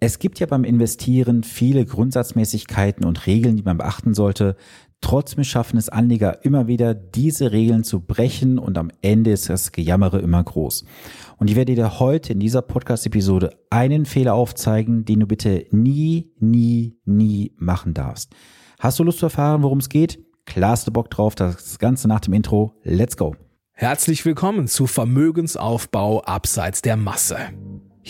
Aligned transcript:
Es 0.00 0.20
gibt 0.20 0.38
ja 0.38 0.46
beim 0.46 0.62
Investieren 0.62 1.42
viele 1.42 1.84
Grundsatzmäßigkeiten 1.84 3.04
und 3.04 3.26
Regeln, 3.26 3.56
die 3.56 3.64
man 3.64 3.78
beachten 3.78 4.14
sollte. 4.14 4.56
Trotzdem 5.00 5.42
schaffen 5.42 5.76
es 5.76 5.88
Anleger 5.88 6.44
immer 6.44 6.68
wieder, 6.68 6.94
diese 6.94 7.50
Regeln 7.50 7.82
zu 7.82 8.00
brechen 8.00 8.58
und 8.58 8.78
am 8.78 8.92
Ende 9.02 9.32
ist 9.32 9.48
das 9.48 9.72
Gejammere 9.72 10.20
immer 10.20 10.42
groß. 10.42 10.84
Und 11.38 11.50
ich 11.50 11.56
werde 11.56 11.74
dir 11.74 11.98
heute 11.98 12.32
in 12.32 12.40
dieser 12.40 12.62
Podcast-Episode 12.62 13.50
einen 13.70 14.06
Fehler 14.06 14.34
aufzeigen, 14.34 15.04
den 15.04 15.20
du 15.20 15.26
bitte 15.26 15.66
nie, 15.70 16.32
nie, 16.38 16.96
nie 17.04 17.52
machen 17.56 17.92
darfst. 17.92 18.32
Hast 18.78 19.00
du 19.00 19.04
Lust 19.04 19.18
zu 19.18 19.26
erfahren, 19.26 19.64
worum 19.64 19.78
es 19.78 19.88
geht? 19.88 20.24
Klar 20.46 20.70
hast 20.70 20.86
du 20.86 20.92
Bock 20.92 21.10
drauf, 21.10 21.34
das 21.34 21.78
Ganze 21.80 22.06
nach 22.06 22.20
dem 22.20 22.34
Intro. 22.34 22.72
Let's 22.84 23.16
go! 23.16 23.34
Herzlich 23.72 24.24
willkommen 24.24 24.66
zu 24.68 24.86
Vermögensaufbau 24.86 26.22
abseits 26.22 26.82
der 26.82 26.96
Masse. 26.96 27.36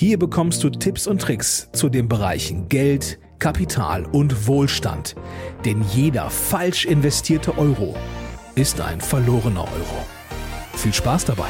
Hier 0.01 0.17
bekommst 0.17 0.63
du 0.63 0.71
Tipps 0.71 1.09
und 1.09 1.21
Tricks 1.21 1.71
zu 1.73 1.89
den 1.89 2.07
Bereichen 2.07 2.69
Geld, 2.69 3.19
Kapital 3.41 4.07
und 4.07 4.47
Wohlstand. 4.47 5.17
Denn 5.65 5.85
jeder 5.93 6.31
falsch 6.31 6.85
investierte 6.85 7.59
Euro 7.59 7.97
ist 8.55 8.81
ein 8.81 9.01
verlorener 9.01 9.63
Euro. 9.63 10.07
Viel 10.77 10.95
Spaß 10.95 11.25
dabei! 11.25 11.49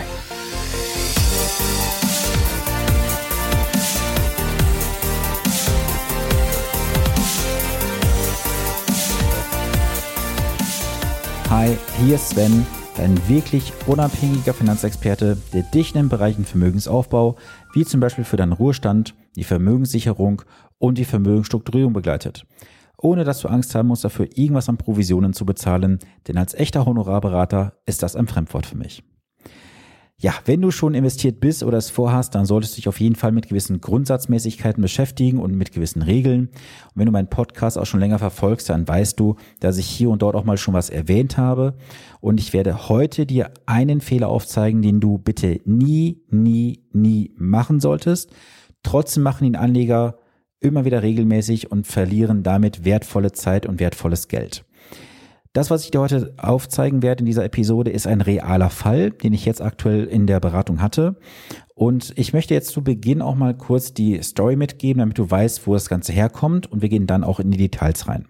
Hi, 11.51 11.77
hier 12.03 12.15
ist 12.15 12.31
Sven 12.31 12.65
ein 12.99 13.29
wirklich 13.29 13.73
unabhängiger 13.87 14.53
Finanzexperte, 14.53 15.37
der 15.53 15.63
dich 15.63 15.95
in 15.95 16.03
den 16.03 16.09
Bereichen 16.09 16.45
Vermögensaufbau, 16.45 17.37
wie 17.79 17.85
zum 17.85 18.01
Beispiel 18.01 18.25
für 18.25 18.37
deinen 18.37 18.55
Ruhestand, 18.55 19.15
die 19.37 19.45
Vermögenssicherung 19.45 20.43
und 20.79 20.99
die 20.99 21.05
Vermögensstrukturierung 21.05 21.93
begleitet. 21.93 22.45
Ohne 23.01 23.23
dass 23.23 23.39
du 23.39 23.47
Angst 23.47 23.73
haben 23.77 23.87
musst, 23.87 24.03
dafür 24.03 24.27
irgendwas 24.35 24.69
an 24.69 24.79
Provisionen 24.79 25.33
zu 25.33 25.47
bezahlen, 25.47 26.01
denn 26.27 26.39
als 26.39 26.55
echter 26.55 26.87
Honorarberater 26.87 27.75
ist 27.87 28.03
das 28.03 28.17
ein 28.17 28.27
Fremdwort 28.27 28.67
für 28.67 28.77
mich. 28.77 29.05
Ja, 30.21 30.35
wenn 30.47 30.61
du 30.61 30.73
schon 30.73 30.95
investiert 30.95 31.39
bist 31.39 31.63
oder 31.63 31.79
es 31.79 31.91
vorhast, 31.91 32.35
dann 32.35 32.45
solltest 32.45 32.73
du 32.73 32.77
dich 32.77 32.89
auf 32.89 32.99
jeden 32.99 33.15
Fall 33.15 33.31
mit 33.31 33.49
gewissen 33.49 33.81
Grundsatzmäßigkeiten 33.81 34.83
beschäftigen 34.83 35.39
und 35.39 35.55
mit 35.55 35.71
gewissen 35.71 36.03
Regeln. 36.03 36.49
Und 36.49 36.93
wenn 36.97 37.07
du 37.07 37.13
meinen 37.13 37.31
Podcast 37.31 37.79
auch 37.79 37.87
schon 37.87 38.01
länger 38.01 38.19
verfolgst, 38.19 38.69
dann 38.69 38.89
weißt 38.89 39.21
du, 39.21 39.37
dass 39.61 39.79
ich 39.79 39.87
hier 39.87 40.11
und 40.11 40.23
dort 40.23 40.35
auch 40.35 40.43
mal 40.43 40.59
schon 40.59 40.75
was 40.75 40.91
erwähnt 40.91 41.39
habe. 41.39 41.77
Und 42.21 42.41
ich 42.41 42.53
werde 42.53 42.89
heute 42.89 43.27
dir 43.27 43.53
einen 43.67 44.01
Fehler 44.01 44.29
aufzeigen, 44.29 44.83
den 44.83 44.99
du 44.99 45.19
bitte 45.19 45.61
nie, 45.67 46.21
nie, 46.31 46.83
nie 46.93 47.33
machen 47.37 47.79
solltest. 47.79 48.33
Trotzdem 48.83 49.23
machen 49.23 49.47
ihn 49.47 49.55
Anleger 49.55 50.19
immer 50.59 50.85
wieder 50.85 51.05
regelmäßig 51.05 51.71
und 51.71 51.87
verlieren 51.87 52.43
damit 52.43 52.85
wertvolle 52.85 53.31
Zeit 53.31 53.67
und 53.67 53.79
wertvolles 53.79 54.27
Geld. 54.27 54.65
Das, 55.53 55.71
was 55.71 55.85
ich 55.85 55.91
dir 55.91 56.01
heute 56.01 56.35
aufzeigen 56.37 57.03
werde 57.03 57.21
in 57.21 57.27
dieser 57.27 57.45
Episode, 57.45 57.91
ist 57.91 58.07
ein 58.07 58.21
realer 58.21 58.71
Fall, 58.71 59.11
den 59.11 59.33
ich 59.33 59.45
jetzt 59.45 59.63
aktuell 59.63 60.05
in 60.05 60.27
der 60.27 60.41
Beratung 60.41 60.83
hatte. 60.83 61.17
Und 61.75 62.13
ich 62.17 62.33
möchte 62.33 62.55
jetzt 62.55 62.71
zu 62.71 62.83
Beginn 62.83 63.23
auch 63.23 63.35
mal 63.35 63.57
kurz 63.57 63.95
die 63.95 64.23
Story 64.23 64.57
mitgeben, 64.57 65.01
damit 65.01 65.19
du 65.19 65.31
weißt, 65.31 65.67
wo 65.67 65.75
das 65.75 65.89
Ganze 65.89 66.13
herkommt. 66.13 66.71
Und 66.71 66.83
wir 66.83 66.89
gehen 66.89 67.07
dann 67.07 67.25
auch 67.25 67.41
in 67.41 67.51
die 67.51 67.59
Details 67.59 68.09
rein. 68.09 68.27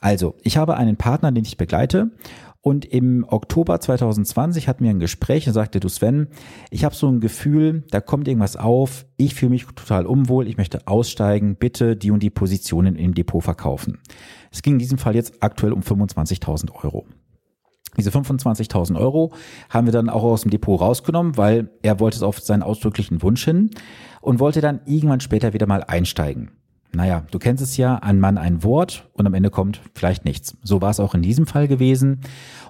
Also, 0.00 0.36
ich 0.42 0.56
habe 0.56 0.76
einen 0.76 0.96
Partner, 0.96 1.32
den 1.32 1.44
ich 1.44 1.56
begleite 1.56 2.12
und 2.60 2.84
im 2.84 3.24
Oktober 3.28 3.80
2020 3.80 4.68
hatten 4.68 4.84
wir 4.84 4.90
ein 4.90 4.98
Gespräch 4.98 5.46
und 5.46 5.52
sagte, 5.52 5.80
du 5.80 5.88
Sven, 5.88 6.28
ich 6.70 6.84
habe 6.84 6.94
so 6.94 7.08
ein 7.08 7.20
Gefühl, 7.20 7.84
da 7.90 8.00
kommt 8.00 8.26
irgendwas 8.26 8.56
auf, 8.56 9.06
ich 9.16 9.34
fühle 9.34 9.50
mich 9.50 9.66
total 9.66 10.06
unwohl, 10.06 10.48
ich 10.48 10.56
möchte 10.56 10.86
aussteigen, 10.86 11.56
bitte 11.56 11.96
die 11.96 12.10
und 12.10 12.22
die 12.22 12.30
Positionen 12.30 12.96
im 12.96 13.14
Depot 13.14 13.42
verkaufen. 13.42 13.98
Es 14.50 14.62
ging 14.62 14.74
in 14.74 14.78
diesem 14.80 14.98
Fall 14.98 15.14
jetzt 15.14 15.42
aktuell 15.42 15.72
um 15.72 15.80
25.000 15.80 16.72
Euro. 16.82 17.06
Diese 17.96 18.10
25.000 18.10 18.98
Euro 18.98 19.32
haben 19.70 19.86
wir 19.86 19.92
dann 19.92 20.08
auch 20.08 20.22
aus 20.22 20.42
dem 20.42 20.50
Depot 20.50 20.80
rausgenommen, 20.80 21.36
weil 21.36 21.70
er 21.82 22.00
wollte 22.00 22.16
es 22.16 22.22
auf 22.22 22.38
seinen 22.40 22.62
ausdrücklichen 22.62 23.22
Wunsch 23.22 23.44
hin 23.44 23.70
und 24.20 24.40
wollte 24.40 24.60
dann 24.60 24.80
irgendwann 24.84 25.20
später 25.20 25.52
wieder 25.52 25.66
mal 25.66 25.82
einsteigen. 25.82 26.57
Naja, 26.92 27.24
du 27.30 27.38
kennst 27.38 27.62
es 27.62 27.76
ja, 27.76 27.96
ein 27.96 28.18
Mann 28.18 28.38
ein 28.38 28.62
Wort 28.64 29.08
und 29.12 29.26
am 29.26 29.34
Ende 29.34 29.50
kommt 29.50 29.80
vielleicht 29.94 30.24
nichts. 30.24 30.56
So 30.62 30.80
war 30.80 30.90
es 30.90 31.00
auch 31.00 31.14
in 31.14 31.22
diesem 31.22 31.46
Fall 31.46 31.68
gewesen. 31.68 32.20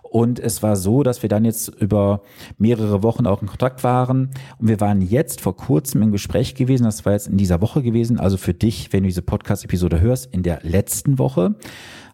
Und 0.02 0.40
es 0.40 0.62
war 0.62 0.76
so, 0.76 1.02
dass 1.02 1.22
wir 1.22 1.28
dann 1.28 1.44
jetzt 1.44 1.68
über 1.68 2.22
mehrere 2.56 3.02
Wochen 3.02 3.26
auch 3.26 3.42
in 3.42 3.48
Kontakt 3.48 3.84
waren. 3.84 4.30
Und 4.58 4.68
wir 4.68 4.80
waren 4.80 5.02
jetzt 5.02 5.40
vor 5.40 5.56
kurzem 5.56 6.02
im 6.02 6.12
Gespräch 6.12 6.54
gewesen. 6.54 6.84
Das 6.84 7.04
war 7.04 7.12
jetzt 7.12 7.28
in 7.28 7.36
dieser 7.36 7.60
Woche 7.60 7.82
gewesen. 7.82 8.18
Also 8.18 8.38
für 8.38 8.54
dich, 8.54 8.92
wenn 8.92 9.02
du 9.02 9.08
diese 9.08 9.22
Podcast-Episode 9.22 10.00
hörst, 10.00 10.32
in 10.32 10.42
der 10.42 10.60
letzten 10.62 11.18
Woche. 11.18 11.56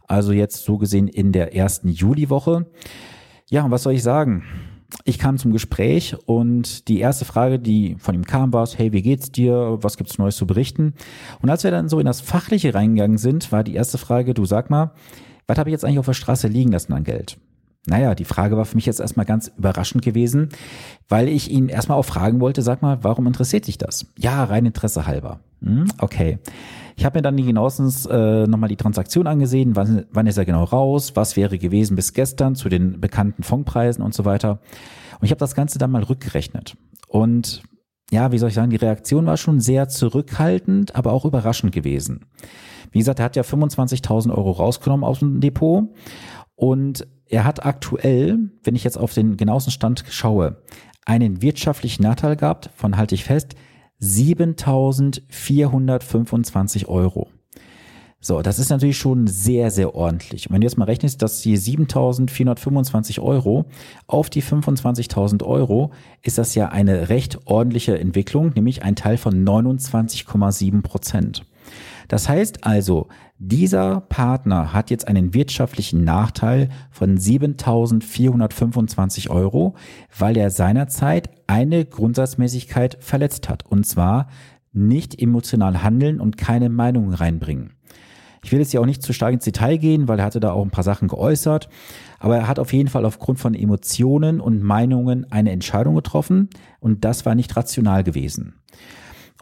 Also 0.06 0.32
jetzt 0.32 0.64
so 0.64 0.76
gesehen 0.76 1.09
in 1.09 1.32
der 1.32 1.54
ersten 1.54 1.88
Juliwoche. 1.88 2.66
Ja, 3.48 3.64
und 3.64 3.70
was 3.70 3.84
soll 3.84 3.94
ich 3.94 4.03
sagen? 4.03 4.44
Ich 5.05 5.19
kam 5.19 5.39
zum 5.39 5.53
Gespräch 5.53 6.17
und 6.27 6.89
die 6.89 7.00
erste 7.00 7.25
Frage, 7.25 7.59
die 7.59 7.97
von 7.99 8.15
ihm 8.15 8.25
kam, 8.25 8.53
war, 8.53 8.67
hey, 8.67 8.93
wie 8.93 9.03
geht's 9.03 9.33
dir? 9.33 9.78
Was 9.81 9.97
gibt's 9.97 10.19
Neues 10.19 10.37
zu 10.37 10.47
berichten? 10.47 10.95
Und 11.43 11.50
als 11.50 11.65
wir 11.65 11.71
dann 11.71 11.89
so 11.89 11.99
in 11.99 12.06
das 12.06 12.21
Fachliche 12.21 12.75
reingegangen 12.75 13.19
sind, 13.19 13.50
war 13.53 13.65
die 13.65 13.75
erste 13.75 13.99
Frage, 13.99 14.34
du 14.34 14.44
sag 14.44 14.71
mal, 14.71 14.93
was 15.47 15.59
habe 15.59 15.69
ich 15.69 15.73
jetzt 15.73 15.84
eigentlich 15.84 15.99
auf 15.99 16.06
der 16.06 16.15
Straße 16.15 16.49
liegen 16.49 16.73
lassen 16.73 16.93
an 16.93 17.05
Geld? 17.05 17.37
Naja, 17.87 18.15
die 18.15 18.25
Frage 18.25 18.56
war 18.56 18.65
für 18.65 18.77
mich 18.77 18.87
jetzt 18.87 19.00
erstmal 19.00 19.27
ganz 19.27 19.53
überraschend 19.59 20.03
gewesen, 20.03 20.49
weil 21.09 21.28
ich 21.28 21.50
ihn 21.50 21.69
erstmal 21.69 21.99
auch 21.99 22.05
fragen 22.05 22.41
wollte, 22.41 22.62
sag 22.62 22.81
mal, 22.81 22.99
warum 23.03 23.27
interessiert 23.27 23.67
dich 23.67 23.77
das? 23.77 24.06
Ja, 24.19 24.45
rein 24.45 24.65
Interesse 24.65 25.06
halber. 25.06 25.41
Hm, 25.62 25.87
okay. 25.99 26.39
Ich 26.97 27.05
habe 27.05 27.19
mir 27.19 27.23
dann 27.23 27.37
genauestens 27.37 28.06
äh, 28.06 28.47
nochmal 28.47 28.69
die 28.69 28.77
Transaktion 28.77 29.27
angesehen, 29.27 29.77
wann, 29.77 30.06
wann 30.12 30.27
ist 30.27 30.39
er 30.39 30.44
genau 30.44 30.65
raus, 30.65 31.12
was 31.15 31.37
wäre 31.37 31.59
gewesen 31.59 31.97
bis 31.97 32.12
gestern 32.12 32.55
zu 32.55 32.69
den 32.69 33.00
bekannten 33.00 33.43
Fondpreisen 33.43 34.03
und 34.03 34.15
so 34.15 34.25
weiter. 34.25 34.61
Und 35.21 35.25
ich 35.25 35.31
habe 35.31 35.41
das 35.41 35.55
Ganze 35.55 35.78
dann 35.78 35.91
mal 35.91 36.05
rückgerechnet. 36.05 36.77
Und 37.09 37.62
ja, 38.11 38.33
wie 38.33 38.39
soll 38.39 38.50
ich 38.50 38.55
sagen, 38.55 38.71
die 38.71 38.77
Reaktion 38.77 39.27
war 39.27 39.37
schon 39.37 39.61
sehr 39.61 39.89
zurückhaltend, 39.89 40.94
aber 40.94 41.12
auch 41.12 41.25
überraschend 41.25 41.73
gewesen. 41.73 42.27
Wie 42.93 42.99
gesagt, 42.99 43.19
er 43.19 43.25
hat 43.25 43.37
ja 43.37 43.43
25.000 43.43 44.31
Euro 44.31 44.53
rausgenommen 44.53 45.05
aus 45.05 45.19
dem 45.19 45.41
Depot 45.41 45.89
und 46.56 47.06
er 47.26 47.44
hat 47.44 47.65
aktuell, 47.65 48.50
wenn 48.62 48.76
ich 48.76 48.84
jetzt 48.84 48.98
auf 48.98 49.15
den 49.15 49.37
genauesten 49.37 49.72
Stand 49.72 50.04
schaue, 50.09 50.62
einen 51.04 51.42
wirtschaftlichen 51.42 52.03
Nachteil 52.03 52.37
gehabt 52.37 52.70
von, 52.75 52.97
halte 52.97 53.15
ich 53.15 53.25
fest, 53.25 53.54
7425 53.98 56.88
Euro. 56.88 57.28
So, 58.20 58.41
das 58.41 58.59
ist 58.59 58.70
natürlich 58.70 58.97
schon 58.97 59.26
sehr, 59.26 59.70
sehr 59.70 59.94
ordentlich. 59.94 60.48
Und 60.48 60.54
wenn 60.54 60.62
du 60.62 60.66
jetzt 60.66 60.78
mal 60.78 60.87
rechnest, 60.87 61.20
dass 61.20 61.43
die 61.43 61.59
7.425 61.59 63.20
Euro 63.20 63.66
auf 64.06 64.31
die 64.31 64.43
25.000 64.43 65.44
Euro, 65.44 65.91
ist 66.22 66.38
das 66.38 66.54
ja 66.54 66.70
eine 66.70 67.10
recht 67.10 67.41
ordentliche 67.44 67.98
Entwicklung, 67.98 68.53
nämlich 68.54 68.82
ein 68.82 68.97
Teil 68.97 69.19
von 69.19 69.44
29,7 69.44 70.81
Prozent. 70.81 71.44
Das 72.09 72.28
heißt 72.28 72.65
also, 72.65 73.06
dieser 73.38 74.00
Partner 74.03 74.72
hat 74.72 74.91
jetzt 74.91 75.09
einen 75.09 75.34
wirtschaftlichen 75.34 76.04
Nachteil 76.04 76.69
von 76.91 77.19
7.425 77.19 79.31
Euro, 79.31 79.75
weil 80.16 80.37
er 80.37 80.50
seinerzeit 80.50 81.31
eine 81.47 81.84
Grundsatzmäßigkeit 81.84 82.98
verletzt 83.00 83.48
hat. 83.48 83.66
Und 83.66 83.84
zwar 83.87 84.28
nicht 84.72 85.20
emotional 85.20 85.82
handeln 85.82 86.20
und 86.20 86.37
keine 86.37 86.69
Meinungen 86.69 87.14
reinbringen. 87.14 87.75
Ich 88.44 88.53
will 88.53 88.59
jetzt 88.59 88.72
hier 88.72 88.82
auch 88.82 88.87
nicht 88.87 89.03
zu 89.03 89.14
stark 89.14 89.32
ins 89.32 89.44
Detail 89.44 89.78
gehen, 89.78 90.06
weil 90.06 90.19
er 90.19 90.26
hatte 90.26 90.41
da 90.41 90.53
auch 90.53 90.64
ein 90.64 90.70
paar 90.70 90.84
Sachen 90.84 91.09
geäußert. 91.09 91.70
Aber 92.19 92.37
er 92.37 92.47
hat 92.47 92.59
auf 92.59 92.75
jeden 92.75 92.91
Fall 92.91 93.06
aufgrund 93.06 93.38
von 93.38 93.54
Emotionen 93.54 94.41
und 94.41 94.62
Meinungen 94.62 95.31
eine 95.32 95.50
Entscheidung 95.50 95.94
getroffen 95.94 96.50
und 96.78 97.04
das 97.04 97.25
war 97.25 97.34
nicht 97.34 97.56
rational 97.56 98.04
gewesen. 98.04 98.54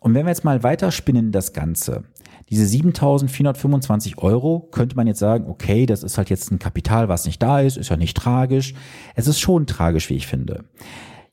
Und 0.01 0.15
wenn 0.15 0.25
wir 0.25 0.31
jetzt 0.31 0.45
mal 0.45 0.63
weiterspinnen 0.63 1.33
das 1.33 1.53
Ganze, 1.53 2.05
diese 2.53 2.67
7.425 2.67 4.19
Euro 4.19 4.69
könnte 4.71 4.95
man 4.95 5.07
jetzt 5.07 5.21
sagen, 5.21 5.47
okay, 5.49 5.87
das 5.87 6.03
ist 6.03 6.19
halt 6.19 6.29
jetzt 6.29 6.51
ein 6.51 6.59
Kapital, 6.59 7.09
was 7.09 7.25
nicht 7.25 7.43
da 7.43 7.61
ist, 7.61 7.79
ist 7.79 7.89
ja 7.89 7.97
nicht 7.97 8.15
tragisch. 8.15 8.75
Es 9.15 9.27
ist 9.27 9.41
schon 9.41 9.67
tragisch, 9.67 10.11
wie 10.11 10.17
ich 10.17 10.27
finde. 10.27 10.67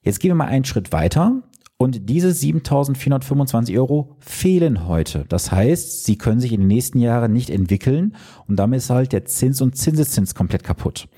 Jetzt 0.02 0.22
gehen 0.22 0.30
wir 0.30 0.36
mal 0.36 0.46
einen 0.46 0.64
Schritt 0.64 0.94
weiter 0.94 1.44
und 1.78 2.08
diese 2.08 2.30
7.425 2.30 3.78
Euro 3.78 4.16
fehlen 4.20 4.88
heute. 4.88 5.26
Das 5.28 5.52
heißt, 5.52 6.06
sie 6.06 6.18
können 6.18 6.40
sich 6.40 6.54
in 6.54 6.62
den 6.62 6.68
nächsten 6.70 7.00
Jahren 7.00 7.34
nicht 7.34 7.50
entwickeln 7.50 8.16
und 8.48 8.56
damit 8.56 8.78
ist 8.78 8.90
halt 8.90 9.12
der 9.12 9.26
Zins 9.26 9.60
und 9.60 9.76
Zinseszins 9.76 10.36
komplett 10.36 10.64
kaputt. 10.64 11.10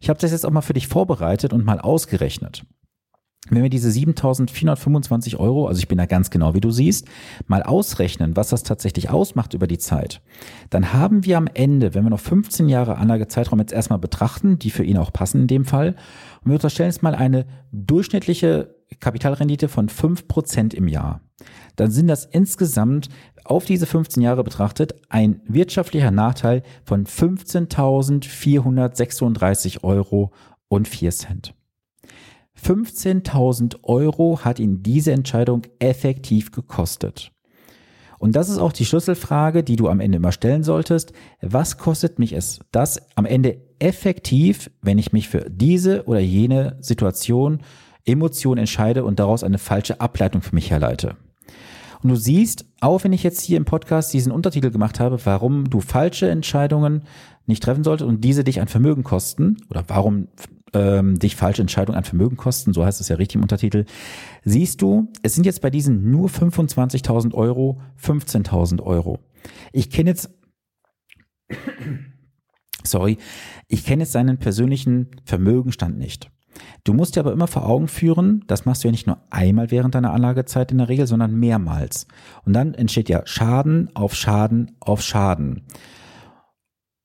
Ich 0.00 0.08
habe 0.08 0.18
das 0.18 0.30
jetzt 0.30 0.46
auch 0.46 0.52
mal 0.52 0.62
für 0.62 0.72
dich 0.72 0.88
vorbereitet 0.88 1.52
und 1.52 1.66
mal 1.66 1.80
ausgerechnet. 1.80 2.64
Wenn 3.50 3.62
wir 3.62 3.68
diese 3.68 3.90
7.425 3.90 5.36
Euro, 5.36 5.66
also 5.66 5.78
ich 5.78 5.86
bin 5.86 5.98
da 5.98 6.06
ganz 6.06 6.30
genau, 6.30 6.54
wie 6.54 6.62
du 6.62 6.70
siehst, 6.70 7.06
mal 7.46 7.62
ausrechnen, 7.62 8.36
was 8.36 8.48
das 8.48 8.62
tatsächlich 8.62 9.10
ausmacht 9.10 9.52
über 9.52 9.66
die 9.66 9.76
Zeit, 9.76 10.22
dann 10.70 10.94
haben 10.94 11.26
wir 11.26 11.36
am 11.36 11.46
Ende, 11.52 11.92
wenn 11.94 12.04
wir 12.04 12.10
noch 12.10 12.20
15 12.20 12.70
Jahre 12.70 12.96
Anlagezeitraum 12.96 13.58
jetzt 13.58 13.74
erstmal 13.74 13.98
betrachten, 13.98 14.58
die 14.58 14.70
für 14.70 14.84
ihn 14.84 14.96
auch 14.96 15.12
passen 15.12 15.42
in 15.42 15.46
dem 15.46 15.66
Fall, 15.66 15.94
und 16.42 16.50
wir 16.50 16.54
unterstellen 16.54 16.88
jetzt 16.88 17.02
mal 17.02 17.14
eine 17.14 17.44
durchschnittliche 17.70 18.74
Kapitalrendite 19.00 19.68
von 19.68 19.90
5% 19.90 20.72
im 20.72 20.88
Jahr, 20.88 21.20
dann 21.76 21.90
sind 21.90 22.08
das 22.08 22.24
insgesamt 22.24 23.10
auf 23.44 23.66
diese 23.66 23.84
15 23.84 24.22
Jahre 24.22 24.42
betrachtet 24.42 24.94
ein 25.10 25.42
wirtschaftlicher 25.46 26.10
Nachteil 26.10 26.62
von 26.84 27.04
15.436 27.04 29.84
Euro 29.84 30.32
und 30.68 30.88
4 30.88 31.10
Cent. 31.10 31.54
15.000 32.64 33.76
Euro 33.82 34.40
hat 34.42 34.58
ihn 34.58 34.82
diese 34.82 35.12
Entscheidung 35.12 35.62
effektiv 35.80 36.50
gekostet. 36.50 37.30
Und 38.18 38.36
das 38.36 38.48
ist 38.48 38.56
auch 38.56 38.72
die 38.72 38.86
Schlüsselfrage, 38.86 39.62
die 39.62 39.76
du 39.76 39.88
am 39.88 40.00
Ende 40.00 40.16
immer 40.16 40.32
stellen 40.32 40.62
solltest. 40.62 41.12
Was 41.42 41.76
kostet 41.76 42.18
mich 42.18 42.32
es, 42.32 42.60
das 42.72 43.02
am 43.16 43.26
Ende 43.26 43.58
effektiv, 43.80 44.70
wenn 44.80 44.98
ich 44.98 45.12
mich 45.12 45.28
für 45.28 45.50
diese 45.50 46.04
oder 46.04 46.20
jene 46.20 46.78
Situation, 46.80 47.60
Emotion 48.06 48.56
entscheide 48.56 49.04
und 49.04 49.18
daraus 49.18 49.44
eine 49.44 49.58
falsche 49.58 50.00
Ableitung 50.00 50.40
für 50.40 50.54
mich 50.54 50.70
herleite? 50.70 51.16
Und 52.02 52.10
du 52.10 52.16
siehst, 52.16 52.64
auch 52.80 53.04
wenn 53.04 53.12
ich 53.12 53.22
jetzt 53.22 53.42
hier 53.42 53.58
im 53.58 53.66
Podcast 53.66 54.12
diesen 54.14 54.32
Untertitel 54.32 54.70
gemacht 54.70 55.00
habe, 55.00 55.18
warum 55.24 55.68
du 55.68 55.80
falsche 55.80 56.30
Entscheidungen 56.30 57.02
nicht 57.46 57.62
treffen 57.62 57.84
solltest 57.84 58.08
und 58.08 58.24
diese 58.24 58.44
dich 58.44 58.60
ein 58.60 58.68
Vermögen 58.68 59.04
kosten 59.04 59.58
oder 59.68 59.84
warum 59.88 60.28
ähm, 60.74 61.18
dich 61.18 61.36
falsche 61.36 61.62
Entscheidungen 61.62 61.96
an 61.96 62.04
Vermögen 62.04 62.36
kosten, 62.36 62.72
so 62.72 62.84
heißt 62.84 63.00
es 63.00 63.08
ja 63.08 63.16
richtig 63.16 63.36
im 63.36 63.42
Untertitel, 63.42 63.84
siehst 64.44 64.82
du, 64.82 65.08
es 65.22 65.34
sind 65.34 65.46
jetzt 65.46 65.62
bei 65.62 65.70
diesen 65.70 66.10
nur 66.10 66.28
25.000 66.28 67.32
Euro 67.34 67.80
15.000 68.02 68.82
Euro. 68.82 69.20
Ich 69.72 69.90
kenne 69.90 70.10
jetzt, 70.10 70.30
sorry, 72.84 73.18
ich 73.68 73.84
kenne 73.84 74.02
jetzt 74.02 74.12
seinen 74.12 74.38
persönlichen 74.38 75.08
Vermögenstand 75.24 75.98
nicht. 75.98 76.30
Du 76.84 76.92
musst 76.92 77.16
dir 77.16 77.20
aber 77.20 77.32
immer 77.32 77.46
vor 77.46 77.66
Augen 77.66 77.88
führen, 77.88 78.44
das 78.46 78.64
machst 78.64 78.84
du 78.84 78.88
ja 78.88 78.92
nicht 78.92 79.06
nur 79.06 79.18
einmal 79.30 79.70
während 79.70 79.94
deiner 79.94 80.12
Anlagezeit 80.12 80.70
in 80.70 80.78
der 80.78 80.88
Regel, 80.88 81.06
sondern 81.06 81.34
mehrmals. 81.34 82.06
Und 82.44 82.52
dann 82.52 82.74
entsteht 82.74 83.08
ja 83.08 83.22
Schaden 83.24 83.90
auf 83.94 84.14
Schaden 84.14 84.72
auf 84.80 85.02
Schaden. 85.02 85.62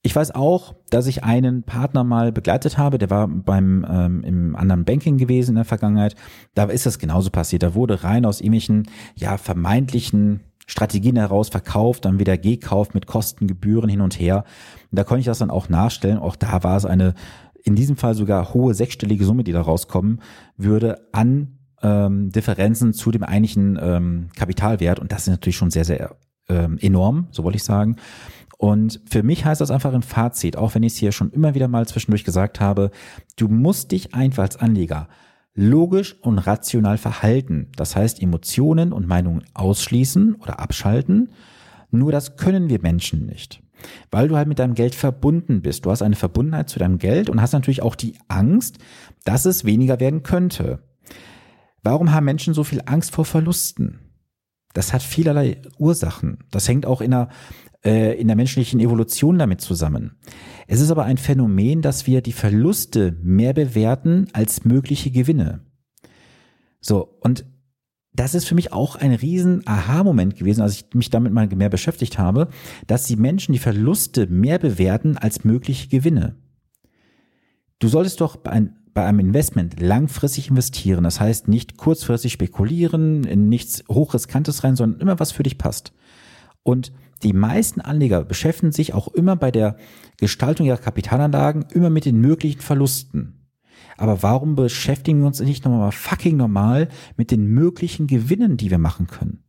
Ich 0.01 0.15
weiß 0.15 0.31
auch, 0.31 0.75
dass 0.89 1.07
ich 1.07 1.25
einen 1.25 1.63
Partner 1.63 2.05
mal 2.05 2.31
begleitet 2.31 2.77
habe, 2.77 2.97
der 2.97 3.09
war 3.09 3.27
beim 3.27 3.85
ähm, 3.89 4.23
im 4.23 4.55
anderen 4.55 4.85
Banking 4.85 5.17
gewesen 5.17 5.51
in 5.51 5.55
der 5.55 5.65
Vergangenheit. 5.65 6.15
Da 6.53 6.63
ist 6.65 6.85
das 6.85 6.99
genauso 6.99 7.31
passiert. 7.31 7.63
Da 7.63 7.75
wurde 7.75 8.03
rein 8.03 8.25
aus 8.25 8.39
irgendwelchen 8.39 8.87
ja 9.15 9.37
vermeintlichen 9.37 10.39
Strategien 10.67 11.17
heraus 11.17 11.49
verkauft, 11.49 12.05
dann 12.05 12.19
wieder 12.19 12.37
gekauft 12.37 12.93
mit 12.93 13.07
Kosten, 13.07 13.47
Gebühren 13.47 13.89
hin 13.89 14.01
und 14.01 14.17
her. 14.17 14.45
Und 14.89 14.99
da 14.99 15.03
konnte 15.03 15.19
ich 15.19 15.25
das 15.25 15.39
dann 15.39 15.49
auch 15.49 15.67
nachstellen. 15.67 16.17
Auch 16.17 16.37
da 16.37 16.63
war 16.63 16.77
es 16.77 16.85
eine 16.85 17.13
in 17.63 17.75
diesem 17.75 17.97
Fall 17.97 18.15
sogar 18.15 18.53
hohe 18.53 18.73
sechsstellige 18.73 19.25
Summe, 19.25 19.43
die 19.43 19.51
da 19.51 19.61
rauskommen 19.61 20.21
würde 20.55 21.09
an 21.11 21.59
ähm, 21.81 22.29
Differenzen 22.29 22.93
zu 22.93 23.11
dem 23.11 23.23
eigentlichen 23.23 23.77
ähm, 23.81 24.27
Kapitalwert. 24.35 24.99
Und 24.99 25.11
das 25.11 25.23
ist 25.23 25.29
natürlich 25.29 25.57
schon 25.57 25.71
sehr, 25.71 25.85
sehr 25.85 26.15
ähm, 26.47 26.77
enorm, 26.79 27.27
so 27.31 27.43
wollte 27.43 27.57
ich 27.57 27.63
sagen. 27.63 27.97
Und 28.59 28.99
für 29.09 29.23
mich 29.23 29.45
heißt 29.45 29.61
das 29.61 29.71
einfach 29.71 29.93
im 29.93 30.01
Fazit, 30.01 30.57
auch 30.57 30.75
wenn 30.75 30.83
ich 30.83 30.91
es 30.91 30.99
hier 30.99 31.13
schon 31.13 31.31
immer 31.31 31.55
wieder 31.55 31.69
mal 31.69 31.87
zwischendurch 31.87 32.25
gesagt 32.25 32.59
habe, 32.59 32.91
du 33.37 33.47
musst 33.47 33.93
dich 33.93 34.13
einfach 34.13 34.43
als 34.43 34.57
Anleger 34.57 35.07
logisch 35.55 36.21
und 36.21 36.39
rational 36.39 36.97
verhalten. 36.97 37.69
Das 37.77 37.95
heißt, 37.95 38.21
Emotionen 38.21 38.91
und 38.91 39.07
Meinungen 39.07 39.45
ausschließen 39.53 40.35
oder 40.35 40.59
abschalten. 40.59 41.29
Nur 41.89 42.11
das 42.11 42.35
können 42.35 42.69
wir 42.69 42.81
Menschen 42.81 43.25
nicht. 43.25 43.63
Weil 44.11 44.27
du 44.27 44.35
halt 44.35 44.49
mit 44.49 44.59
deinem 44.59 44.75
Geld 44.75 44.93
verbunden 44.93 45.61
bist. 45.61 45.85
Du 45.85 45.91
hast 45.91 46.01
eine 46.01 46.17
Verbundenheit 46.17 46.67
zu 46.67 46.79
deinem 46.79 46.97
Geld 46.97 47.29
und 47.29 47.41
hast 47.41 47.53
natürlich 47.53 47.81
auch 47.81 47.95
die 47.95 48.15
Angst, 48.27 48.77
dass 49.23 49.45
es 49.45 49.63
weniger 49.63 50.01
werden 50.01 50.21
könnte. 50.21 50.79
Warum 51.81 52.11
haben 52.11 52.25
Menschen 52.25 52.53
so 52.53 52.65
viel 52.65 52.81
Angst 52.87 53.11
vor 53.11 53.23
Verlusten? 53.23 53.99
Das 54.73 54.91
hat 54.91 55.01
vielerlei 55.01 55.61
Ursachen. 55.77 56.39
Das 56.51 56.67
hängt 56.67 56.85
auch 56.85 56.99
in 56.99 57.13
äh, 57.13 57.27
in 57.81 58.27
der 58.27 58.35
menschlichen 58.35 58.79
Evolution 58.79 59.39
damit 59.39 59.61
zusammen. 59.61 60.17
Es 60.67 60.81
ist 60.81 60.91
aber 60.91 61.05
ein 61.05 61.17
Phänomen, 61.17 61.81
dass 61.81 62.07
wir 62.07 62.21
die 62.21 62.33
Verluste 62.33 63.17
mehr 63.21 63.53
bewerten 63.53 64.27
als 64.33 64.65
mögliche 64.65 65.11
Gewinne. 65.11 65.65
So, 66.81 67.17
und 67.21 67.45
das 68.13 68.35
ist 68.35 68.45
für 68.45 68.55
mich 68.55 68.73
auch 68.73 68.97
ein 68.97 69.13
riesen 69.13 69.65
Aha-Moment 69.65 70.35
gewesen, 70.35 70.61
als 70.61 70.73
ich 70.75 70.93
mich 70.93 71.09
damit 71.09 71.31
mal 71.31 71.47
mehr 71.47 71.69
beschäftigt 71.69 72.19
habe, 72.19 72.49
dass 72.85 73.05
die 73.05 73.15
Menschen 73.15 73.53
die 73.53 73.59
Verluste 73.59 74.27
mehr 74.27 74.59
bewerten 74.59 75.17
als 75.17 75.45
mögliche 75.45 75.87
Gewinne. 75.87 76.35
Du 77.79 77.87
solltest 77.87 78.19
doch 78.19 78.35
bei 78.35 78.51
einem 78.93 79.19
Investment 79.19 79.79
langfristig 79.79 80.49
investieren. 80.49 81.05
Das 81.05 81.21
heißt 81.21 81.47
nicht 81.47 81.77
kurzfristig 81.77 82.33
spekulieren, 82.33 83.23
in 83.23 83.47
nichts 83.47 83.85
hochriskantes 83.89 84.65
rein, 84.65 84.75
sondern 84.75 84.99
immer 84.99 85.19
was 85.21 85.31
für 85.31 85.43
dich 85.43 85.57
passt. 85.57 85.93
Und 86.63 86.91
die 87.23 87.33
meisten 87.33 87.81
Anleger 87.81 88.23
beschäftigen 88.23 88.71
sich 88.71 88.93
auch 88.93 89.07
immer 89.09 89.35
bei 89.35 89.51
der 89.51 89.77
Gestaltung 90.17 90.65
ihrer 90.65 90.77
Kapitalanlagen 90.77 91.65
immer 91.73 91.89
mit 91.89 92.05
den 92.05 92.19
möglichen 92.19 92.61
Verlusten. 92.61 93.47
Aber 93.97 94.23
warum 94.23 94.55
beschäftigen 94.55 95.19
wir 95.19 95.27
uns 95.27 95.41
nicht 95.41 95.65
nochmal 95.65 95.91
fucking 95.91 96.37
normal 96.37 96.87
mit 97.17 97.31
den 97.31 97.45
möglichen 97.47 98.07
Gewinnen, 98.07 98.55
die 98.55 98.71
wir 98.71 98.77
machen 98.77 99.07
können? 99.07 99.43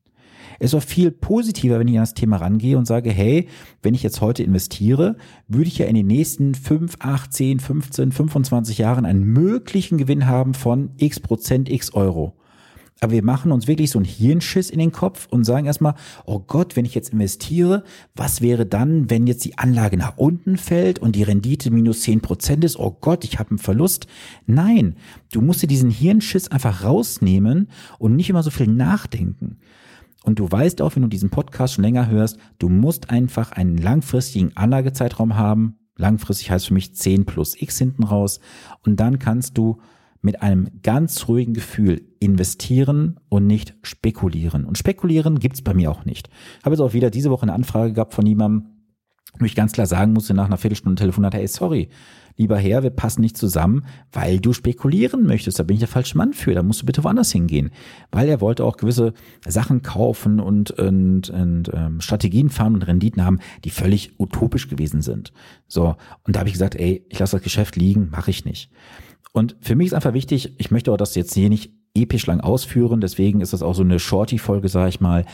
Es 0.58 0.67
ist 0.67 0.75
doch 0.75 0.87
viel 0.87 1.11
positiver, 1.11 1.78
wenn 1.78 1.88
ich 1.88 1.96
an 1.96 2.02
das 2.02 2.14
Thema 2.14 2.37
rangehe 2.37 2.76
und 2.76 2.84
sage, 2.84 3.11
hey, 3.11 3.49
wenn 3.82 3.94
ich 3.94 4.02
jetzt 4.02 4.20
heute 4.20 4.43
investiere, 4.43 5.16
würde 5.49 5.69
ich 5.69 5.78
ja 5.78 5.87
in 5.87 5.94
den 5.94 6.06
nächsten 6.06 6.55
5, 6.55 6.96
8, 6.99 7.32
10, 7.32 7.61
15, 7.61 8.12
25 8.12 8.76
Jahren 8.76 9.06
einen 9.06 9.25
möglichen 9.25 9.96
Gewinn 9.96 10.26
haben 10.26 10.52
von 10.52 10.90
x 10.99 11.19
Prozent, 11.19 11.70
x 11.70 11.94
Euro. 11.94 12.37
Aber 13.02 13.12
wir 13.12 13.25
machen 13.25 13.50
uns 13.50 13.67
wirklich 13.67 13.91
so 13.91 13.99
einen 13.99 14.05
Hirnschiss 14.05 14.69
in 14.69 14.79
den 14.79 14.93
Kopf 14.93 15.26
und 15.31 15.44
sagen 15.44 15.67
erstmal, 15.67 15.94
oh 16.26 16.38
Gott, 16.38 16.76
wenn 16.76 16.85
ich 16.85 16.94
jetzt 16.94 17.14
investiere, 17.14 17.82
was 18.14 18.43
wäre 18.43 18.67
dann, 18.67 19.08
wenn 19.08 19.26
jetzt 19.26 19.44
die 19.47 19.56
Anlage 19.56 19.97
nach 19.97 20.19
unten 20.19 20.58
fällt 20.58 20.99
und 20.99 21.17
die 21.17 21.23
Rendite 21.23 21.70
minus 21.70 22.02
zehn 22.02 22.20
Prozent 22.20 22.62
ist? 22.62 22.79
Oh 22.79 22.94
Gott, 23.00 23.25
ich 23.25 23.38
habe 23.38 23.50
einen 23.50 23.58
Verlust. 23.58 24.06
Nein, 24.47 24.97
du 25.32 25.41
musst 25.41 25.62
dir 25.62 25.67
diesen 25.67 25.91
Hirnschiss 25.91 26.49
einfach 26.49 26.85
rausnehmen 26.85 27.70
und 27.99 28.17
nicht 28.17 28.29
immer 28.29 28.43
so 28.43 28.50
viel 28.50 28.67
nachdenken. 28.67 29.56
Und 30.23 30.38
du 30.38 30.50
weißt 30.50 30.82
auch, 30.82 30.94
wenn 30.94 31.02
du 31.02 31.08
diesen 31.08 31.31
Podcast 31.31 31.75
schon 31.75 31.85
länger 31.85 32.08
hörst, 32.08 32.37
du 32.58 32.69
musst 32.69 33.08
einfach 33.08 33.52
einen 33.52 33.79
langfristigen 33.79 34.55
Anlagezeitraum 34.58 35.37
haben. 35.37 35.79
Langfristig 35.97 36.50
heißt 36.50 36.67
für 36.67 36.75
mich 36.75 36.94
10 36.94 37.25
plus 37.25 37.61
X 37.61 37.79
hinten 37.79 38.05
raus. 38.05 38.41
Und 38.85 39.00
dann 39.00 39.19
kannst 39.19 39.56
du 39.56 39.81
mit 40.22 40.43
einem 40.43 40.69
ganz 40.82 41.28
ruhigen 41.28 41.55
Gefühl 41.55 42.02
investieren 42.20 43.19
und 43.28 43.46
nicht 43.46 43.75
spekulieren. 43.82 44.64
Und 44.64 44.76
spekulieren 44.76 45.38
gibt's 45.38 45.62
bei 45.62 45.75
mir 45.75 45.90
auch 45.90 46.05
nicht. 46.05 46.28
Habe 46.62 46.75
jetzt 46.75 46.81
auch 46.81 46.93
wieder 46.93 47.11
diese 47.11 47.31
Woche 47.31 47.43
eine 47.43 47.55
Anfrage 47.55 47.93
gehabt 47.93 48.14
von 48.14 48.26
jemandem, 48.26 48.79
wo 49.40 49.47
ich 49.47 49.54
ganz 49.54 49.73
klar 49.73 49.87
sagen 49.87 50.12
musste 50.12 50.35
nach 50.35 50.47
einer 50.47 50.59
Viertelstunde 50.59 51.00
Telefonat, 51.00 51.35
hey, 51.35 51.47
sorry, 51.47 51.88
lieber 52.37 52.56
Herr, 52.56 52.82
wir 52.82 52.90
passen 52.90 53.20
nicht 53.20 53.37
zusammen, 53.37 53.85
weil 54.12 54.40
du 54.40 54.52
spekulieren 54.52 55.26
möchtest. 55.26 55.59
Da 55.59 55.62
bin 55.62 55.75
ich 55.75 55.80
der 55.80 55.88
falsche 55.88 56.16
Mann 56.16 56.32
für. 56.32 56.54
Da 56.54 56.62
musst 56.62 56.82
du 56.82 56.87
bitte 56.87 57.04
woanders 57.04 57.32
hingehen. 57.32 57.70
Weil 58.11 58.28
er 58.28 58.40
wollte 58.40 58.64
auch 58.64 58.76
gewisse 58.76 59.12
Sachen 59.47 59.82
kaufen 59.82 60.40
und, 60.40 60.70
und, 60.70 61.28
und 61.28 61.70
ähm, 61.75 62.00
Strategien 62.00 62.49
fahren 62.49 62.75
und 62.75 62.82
Renditen 62.82 63.25
haben, 63.25 63.40
die 63.64 63.70
völlig 63.70 64.18
utopisch 64.18 64.68
gewesen 64.68 65.02
sind. 65.02 65.32
So, 65.68 65.97
und 66.25 66.35
da 66.35 66.40
habe 66.40 66.49
ich 66.49 66.54
gesagt, 66.54 66.76
ey, 66.76 67.04
ich 67.09 67.18
lasse 67.18 67.37
das 67.37 67.44
Geschäft 67.44 67.76
liegen, 67.76 68.09
mache 68.11 68.30
ich 68.30 68.44
nicht. 68.44 68.70
Und 69.32 69.56
für 69.61 69.76
mich 69.76 69.88
ist 69.88 69.94
einfach 69.94 70.14
wichtig, 70.14 70.54
ich 70.59 70.70
möchte 70.70 70.92
auch 70.92 70.97
das 70.97 71.14
jetzt 71.14 71.35
hier 71.35 71.50
nicht 71.50 71.73
episch 71.94 72.26
lang 72.26 72.40
ausführen, 72.40 73.00
deswegen 73.00 73.40
ist 73.40 73.52
das 73.52 73.62
auch 73.62 73.75
so 73.75 73.82
eine 73.82 73.99
Shorty-Folge, 73.99 74.68
sage 74.68 74.88
ich 74.88 75.00
mal. 75.00 75.25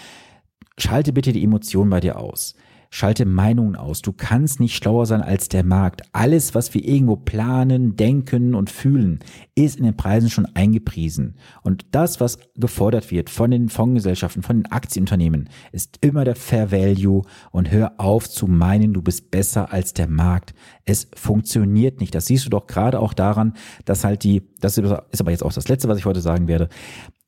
Schalte 0.78 1.12
bitte 1.12 1.32
die 1.32 1.44
Emotionen 1.44 1.90
bei 1.90 2.00
dir 2.00 2.18
aus. 2.18 2.54
Schalte 2.90 3.26
Meinungen 3.26 3.76
aus. 3.76 4.02
Du 4.02 4.12
kannst 4.12 4.60
nicht 4.60 4.76
schlauer 4.76 5.06
sein 5.06 5.20
als 5.20 5.48
der 5.48 5.64
Markt. 5.64 6.02
Alles, 6.12 6.54
was 6.54 6.72
wir 6.74 6.84
irgendwo 6.84 7.16
planen, 7.16 7.96
denken 7.96 8.54
und 8.54 8.70
fühlen, 8.70 9.20
ist 9.54 9.76
in 9.76 9.84
den 9.84 9.96
Preisen 9.96 10.30
schon 10.30 10.46
eingepriesen. 10.54 11.36
Und 11.62 11.86
das, 11.90 12.20
was 12.20 12.38
gefordert 12.54 13.10
wird 13.10 13.30
von 13.30 13.50
den 13.50 13.68
Fondsgesellschaften, 13.68 14.42
von 14.42 14.62
den 14.62 14.72
Aktienunternehmen, 14.72 15.48
ist 15.72 15.98
immer 16.00 16.24
der 16.24 16.36
Fair 16.36 16.70
Value. 16.70 17.22
Und 17.50 17.70
hör 17.70 17.94
auf 17.98 18.28
zu 18.28 18.46
meinen, 18.46 18.92
du 18.92 19.02
bist 19.02 19.30
besser 19.30 19.72
als 19.72 19.94
der 19.94 20.08
Markt. 20.08 20.54
Es 20.84 21.08
funktioniert 21.14 22.00
nicht. 22.00 22.14
Das 22.14 22.26
siehst 22.26 22.46
du 22.46 22.50
doch 22.50 22.66
gerade 22.66 23.00
auch 23.00 23.14
daran, 23.14 23.54
dass 23.84 24.04
halt 24.04 24.24
die, 24.24 24.42
das 24.60 24.78
ist 24.78 25.20
aber 25.20 25.30
jetzt 25.30 25.42
auch 25.42 25.52
das 25.52 25.68
Letzte, 25.68 25.88
was 25.88 25.98
ich 25.98 26.06
heute 26.06 26.20
sagen 26.20 26.48
werde. 26.48 26.68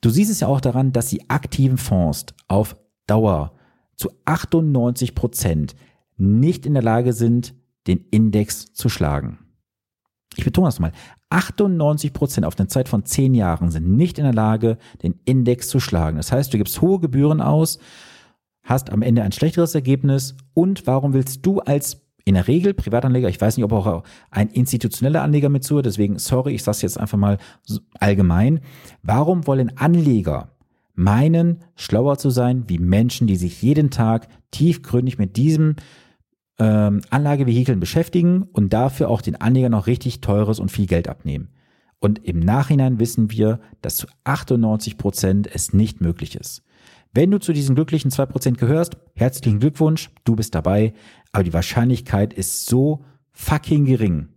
Du 0.01 0.11
siehst 0.11 0.31
es 0.31 0.41
ja 0.41 0.49
auch 0.49 0.61
daran, 0.61 0.93
dass 0.93 1.09
die 1.09 1.29
aktiven 1.29 1.77
Fonds 1.77 2.27
auf 2.47 2.77
Dauer 3.07 3.58
zu 3.99 4.11
98 4.25 5.15
Prozent 5.15 5.75
nicht 6.17 6.65
in 6.65 6.73
der 6.73 6.83
Lage 6.83 7.13
sind, 7.13 7.55
den 7.87 8.07
Index 8.11 8.73
zu 8.73 8.89
schlagen. 8.89 9.39
Ich 10.37 10.45
betone 10.45 10.69
das 10.69 10.79
mal. 10.79 10.93
98 11.31 12.13
Prozent 12.13 12.47
auf 12.47 12.59
eine 12.59 12.69
Zeit 12.69 12.89
von 12.89 13.05
10 13.05 13.35
Jahren 13.35 13.71
sind 13.71 13.97
nicht 13.97 14.19
in 14.19 14.25
der 14.25 14.33
Lage, 14.33 14.79
den 15.03 15.21
Index 15.25 15.69
zu 15.69 15.81
schlagen. 15.81 16.17
Das 16.17 16.33
heißt, 16.33 16.55
du 16.55 16.59
gibst 16.59 16.81
hohe 16.81 17.01
Gebühren 17.01 17.41
aus, 17.41 17.79
hast 18.63 18.91
am 18.91 19.03
Ende 19.03 19.23
ein 19.23 19.33
schlechteres 19.33 19.75
Ergebnis 19.75 20.37
und 20.55 20.87
warum 20.87 21.13
willst 21.13 21.45
du 21.45 21.61
als 21.61 22.03
in 22.25 22.35
der 22.35 22.47
Regel 22.47 22.75
Privatanleger, 22.75 23.29
ich 23.29 23.41
weiß 23.41 23.57
nicht, 23.57 23.65
ob 23.65 23.73
auch 23.73 24.03
ein 24.31 24.49
institutioneller 24.49 25.23
Anleger 25.23 25.49
mit 25.49 25.65
zuhört, 25.65 25.87
deswegen 25.87 26.19
sorry, 26.19 26.55
ich 26.55 26.63
sage 26.63 26.77
es 26.77 26.83
jetzt 26.83 27.01
einfach 27.01 27.17
mal 27.17 27.39
allgemein. 27.99 28.61
Warum 29.03 29.47
wollen 29.47 29.77
Anleger 29.79 30.51
meinen, 30.99 31.65
schlauer 31.77 32.19
zu 32.19 32.31
sein 32.31 32.65
wie 32.69 32.79
Menschen, 32.79 33.27
die 33.27 33.37
sich 33.37 33.63
jeden 33.63 33.91
Tag 33.91 34.29
tiefgründig 34.51 35.19
mit 35.19 35.37
diesem 35.37 35.77
ähm, 36.59 37.01
Anlagevehikeln 37.11 37.81
beschäftigen 37.81 38.43
und 38.43 38.73
dafür 38.73 39.09
auch 39.09 39.23
den 39.23 39.37
Anlegern 39.37 39.73
noch 39.73 39.87
richtig 39.87 40.21
teures 40.21 40.61
und 40.61 40.71
viel 40.71 40.87
Geld 40.87 41.09
abnehmen? 41.09 41.49
Und 42.01 42.25
im 42.25 42.39
Nachhinein 42.39 43.01
wissen 43.01 43.31
wir, 43.31 43.61
dass 43.83 43.97
zu 43.97 44.07
98 44.25 44.99
Prozent 44.99 45.49
es 45.53 45.73
nicht 45.73 46.01
möglich 46.01 46.37
ist. 46.37 46.63
Wenn 47.13 47.31
du 47.31 47.39
zu 47.39 47.53
diesen 47.53 47.75
glücklichen 47.75 48.11
2% 48.11 48.57
gehörst, 48.57 48.97
herzlichen 49.15 49.61
Glückwunsch, 49.61 50.11
du 50.25 50.37
bist 50.37 50.55
dabei, 50.55 50.93
aber 51.33 51.43
die 51.43 51.53
Wahrscheinlichkeit 51.53 52.33
ist 52.33 52.67
so 52.67 53.05
fucking 53.33 53.87
gering, 53.87 54.29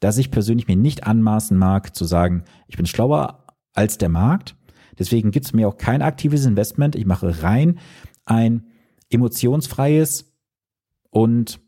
dass 0.00 0.18
ich 0.18 0.30
persönlich 0.30 0.66
mir 0.66 0.76
nicht 0.76 1.06
anmaßen 1.06 1.56
mag 1.56 1.94
zu 1.94 2.04
sagen, 2.04 2.44
ich 2.66 2.76
bin 2.76 2.86
schlauer 2.86 3.44
als 3.74 3.98
der 3.98 4.08
Markt. 4.08 4.55
Deswegen 4.98 5.30
gibt 5.30 5.46
es 5.46 5.52
mir 5.52 5.68
auch 5.68 5.76
kein 5.76 6.02
aktives 6.02 6.46
Investment. 6.46 6.96
Ich 6.96 7.06
mache 7.06 7.42
rein 7.42 7.78
ein 8.24 8.66
emotionsfreies 9.10 10.32
und 11.10 11.60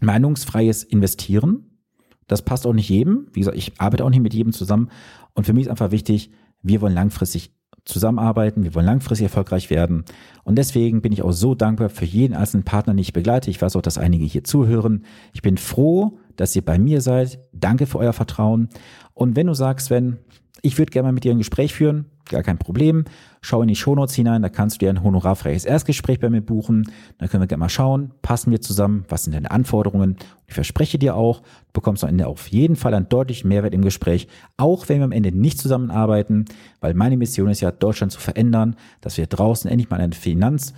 meinungsfreies 0.00 0.84
Investieren. 0.84 1.80
Das 2.26 2.42
passt 2.42 2.66
auch 2.66 2.72
nicht 2.72 2.88
jedem. 2.88 3.28
Wie 3.32 3.40
gesagt, 3.40 3.56
ich 3.56 3.80
arbeite 3.80 4.04
auch 4.04 4.10
nicht 4.10 4.22
mit 4.22 4.34
jedem 4.34 4.52
zusammen. 4.52 4.90
Und 5.34 5.44
für 5.44 5.52
mich 5.52 5.64
ist 5.64 5.70
einfach 5.70 5.90
wichtig, 5.90 6.30
wir 6.62 6.80
wollen 6.80 6.94
langfristig 6.94 7.54
zusammenarbeiten, 7.84 8.64
wir 8.64 8.74
wollen 8.74 8.86
langfristig 8.86 9.24
erfolgreich 9.24 9.68
werden. 9.68 10.04
Und 10.42 10.56
deswegen 10.56 11.02
bin 11.02 11.12
ich 11.12 11.22
auch 11.22 11.32
so 11.32 11.54
dankbar 11.54 11.90
für 11.90 12.06
jeden 12.06 12.34
einzelnen 12.34 12.64
Partner, 12.64 12.94
den 12.94 12.98
ich 12.98 13.12
begleite. 13.12 13.50
Ich 13.50 13.60
weiß 13.60 13.76
auch, 13.76 13.82
dass 13.82 13.98
einige 13.98 14.24
hier 14.24 14.44
zuhören. 14.44 15.04
Ich 15.34 15.42
bin 15.42 15.58
froh, 15.58 16.18
dass 16.36 16.56
ihr 16.56 16.64
bei 16.64 16.78
mir 16.78 17.02
seid. 17.02 17.40
Danke 17.52 17.86
für 17.86 17.98
euer 17.98 18.14
Vertrauen. 18.14 18.70
Und 19.12 19.36
wenn 19.36 19.46
du 19.46 19.54
sagst, 19.54 19.90
wenn 19.90 20.18
ich 20.62 20.78
würde 20.78 20.90
gerne 20.90 21.08
mal 21.08 21.12
mit 21.12 21.24
dir 21.24 21.32
ein 21.32 21.38
Gespräch 21.38 21.74
führen, 21.74 22.06
gar 22.28 22.42
kein 22.42 22.58
Problem. 22.58 23.04
Schau 23.40 23.62
in 23.62 23.68
die 23.68 23.76
Shownotes 23.76 24.14
hinein, 24.14 24.42
da 24.42 24.48
kannst 24.48 24.76
du 24.76 24.78
dir 24.80 24.90
ein 24.90 25.02
honorarfreies 25.02 25.64
Erstgespräch 25.64 26.20
bei 26.20 26.30
mir 26.30 26.40
buchen. 26.40 26.90
Dann 27.18 27.28
können 27.28 27.42
wir 27.42 27.46
gerne 27.46 27.60
mal 27.60 27.68
schauen, 27.68 28.12
passen 28.22 28.50
wir 28.50 28.60
zusammen, 28.60 29.04
was 29.08 29.24
sind 29.24 29.34
deine 29.34 29.50
Anforderungen. 29.50 30.16
Ich 30.46 30.54
verspreche 30.54 30.98
dir 30.98 31.14
auch, 31.14 31.40
du 31.40 31.72
bekommst 31.72 32.04
am 32.04 32.10
Ende 32.10 32.26
auf 32.26 32.48
jeden 32.48 32.76
Fall 32.76 32.94
einen 32.94 33.08
deutlichen 33.08 33.48
Mehrwert 33.48 33.74
im 33.74 33.82
Gespräch, 33.82 34.28
auch 34.56 34.88
wenn 34.88 34.98
wir 34.98 35.04
am 35.04 35.12
Ende 35.12 35.32
nicht 35.32 35.58
zusammenarbeiten, 35.58 36.46
weil 36.80 36.94
meine 36.94 37.16
Mission 37.16 37.48
ist 37.48 37.60
ja, 37.60 37.70
Deutschland 37.70 38.12
zu 38.12 38.20
verändern, 38.20 38.76
dass 39.00 39.18
wir 39.18 39.26
draußen 39.26 39.70
endlich 39.70 39.90
mal 39.90 40.00
eine 40.00 40.14
Finanz, 40.14 40.74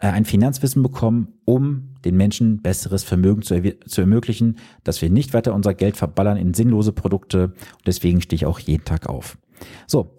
äh, 0.00 0.08
ein 0.08 0.24
Finanzwissen 0.24 0.82
bekommen, 0.82 1.28
um 1.44 1.94
den 2.04 2.16
Menschen 2.16 2.60
besseres 2.60 3.04
Vermögen 3.04 3.42
zu, 3.42 3.62
zu, 3.86 4.00
ermöglichen, 4.00 4.58
dass 4.82 5.00
wir 5.00 5.08
nicht 5.08 5.32
weiter 5.32 5.54
unser 5.54 5.72
Geld 5.72 5.96
verballern 5.96 6.36
in 6.36 6.52
sinnlose 6.52 6.92
Produkte. 6.92 7.44
Und 7.44 7.86
deswegen 7.86 8.20
stehe 8.20 8.36
ich 8.36 8.46
auch 8.46 8.58
jeden 8.58 8.84
Tag 8.84 9.08
auf. 9.08 9.38
So, 9.86 10.14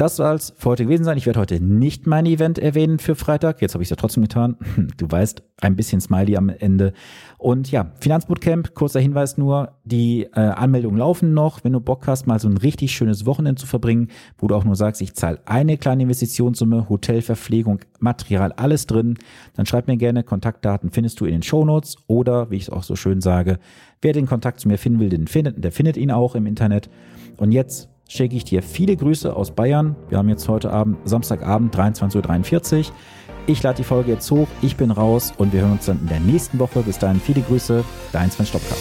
das 0.00 0.16
soll 0.16 0.34
es 0.34 0.54
für 0.56 0.70
heute 0.70 0.84
gewesen 0.84 1.04
sein. 1.04 1.18
Ich 1.18 1.26
werde 1.26 1.40
heute 1.40 1.60
nicht 1.60 2.06
mein 2.06 2.26
Event 2.26 2.58
erwähnen 2.58 2.98
für 2.98 3.14
Freitag. 3.14 3.60
Jetzt 3.60 3.74
habe 3.74 3.82
ich 3.82 3.86
es 3.86 3.90
ja 3.90 3.96
trotzdem 3.96 4.22
getan. 4.22 4.56
Du 4.96 5.10
weißt, 5.10 5.42
ein 5.60 5.76
bisschen 5.76 6.00
Smiley 6.00 6.36
am 6.36 6.48
Ende. 6.48 6.92
Und 7.36 7.70
ja, 7.70 7.92
Finanzbootcamp, 8.00 8.74
kurzer 8.74 9.00
Hinweis 9.00 9.38
nur, 9.38 9.72
die 9.84 10.24
äh, 10.34 10.40
Anmeldungen 10.40 10.98
laufen 10.98 11.34
noch. 11.34 11.62
Wenn 11.62 11.72
du 11.72 11.80
Bock 11.80 12.06
hast, 12.06 12.26
mal 12.26 12.38
so 12.38 12.48
ein 12.48 12.56
richtig 12.56 12.92
schönes 12.92 13.26
Wochenende 13.26 13.60
zu 13.60 13.66
verbringen, 13.66 14.08
wo 14.38 14.48
du 14.48 14.54
auch 14.54 14.64
nur 14.64 14.76
sagst, 14.76 15.00
ich 15.02 15.14
zahle 15.14 15.40
eine 15.46 15.76
kleine 15.76 16.04
Investitionssumme, 16.04 16.88
Hotel, 16.88 17.22
Verpflegung, 17.22 17.80
Material, 18.00 18.52
alles 18.52 18.86
drin, 18.86 19.18
dann 19.54 19.66
schreib 19.66 19.86
mir 19.86 19.96
gerne. 19.96 20.22
Kontaktdaten 20.22 20.90
findest 20.90 21.20
du 21.20 21.26
in 21.26 21.32
den 21.32 21.42
Shownotes 21.42 21.96
oder, 22.06 22.50
wie 22.50 22.56
ich 22.56 22.64
es 22.64 22.70
auch 22.70 22.82
so 22.82 22.96
schön 22.96 23.20
sage, 23.20 23.58
wer 24.02 24.12
den 24.12 24.26
Kontakt 24.26 24.60
zu 24.60 24.68
mir 24.68 24.78
finden 24.78 25.00
will, 25.00 25.08
den 25.08 25.26
findet, 25.26 25.62
der 25.62 25.72
findet 25.72 25.96
ihn 25.96 26.10
auch 26.10 26.34
im 26.34 26.46
Internet. 26.46 26.88
Und 27.36 27.52
jetzt 27.52 27.88
schicke 28.08 28.34
ich 28.34 28.44
dir 28.44 28.62
viele 28.62 28.96
Grüße 28.96 29.34
aus 29.34 29.52
Bayern. 29.52 29.94
Wir 30.08 30.18
haben 30.18 30.28
jetzt 30.28 30.48
heute 30.48 30.72
Abend, 30.72 30.96
Samstagabend, 31.04 31.74
23.43 31.76 32.78
Uhr. 32.78 32.94
Ich 33.46 33.62
lade 33.62 33.76
die 33.76 33.84
Folge 33.84 34.12
jetzt 34.12 34.30
hoch, 34.30 34.48
ich 34.60 34.76
bin 34.76 34.90
raus 34.90 35.32
und 35.38 35.52
wir 35.52 35.60
hören 35.60 35.72
uns 35.72 35.86
dann 35.86 36.00
in 36.00 36.08
der 36.08 36.20
nächsten 36.20 36.58
Woche. 36.58 36.82
Bis 36.82 36.98
dahin 36.98 37.20
viele 37.20 37.42
Grüße, 37.42 37.84
dein 38.12 38.30
Sven 38.30 38.46
Stopka. 38.46 38.74